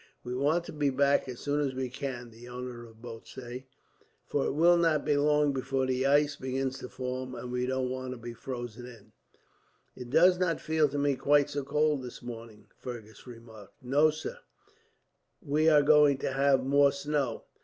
"We 0.23 0.33
want 0.33 0.63
to 0.63 0.73
be 0.73 0.89
back 0.89 1.29
as 1.29 1.39
soon 1.41 1.59
as 1.59 1.75
we 1.75 1.87
can," 1.87 2.31
the 2.31 2.49
owner 2.49 2.81
of 2.81 2.87
the 2.87 2.93
boat 2.95 3.27
said, 3.27 3.65
"for 4.25 4.47
it 4.47 4.53
will 4.53 4.75
not 4.75 5.05
be 5.05 5.15
long 5.15 5.53
before 5.53 5.85
the 5.85 6.07
ice 6.07 6.35
begins 6.35 6.79
to 6.79 6.89
form, 6.89 7.35
and 7.35 7.51
we 7.51 7.67
don't 7.67 7.91
want 7.91 8.13
to 8.13 8.17
be 8.17 8.33
frozen 8.33 8.87
in." 8.87 9.11
"It 9.95 10.09
does 10.09 10.39
not 10.39 10.59
feel 10.59 10.89
to 10.89 10.97
me 10.97 11.15
quite 11.17 11.51
so 11.51 11.63
cold 11.63 12.01
this 12.01 12.23
morning," 12.23 12.65
Fergus 12.79 13.27
remarked. 13.27 13.75
"No, 13.83 14.09
sir; 14.09 14.39
we 15.39 15.69
are 15.69 15.83
going 15.83 16.17
to 16.17 16.31
have 16.31 16.63
more 16.65 16.91
snow. 16.91 17.43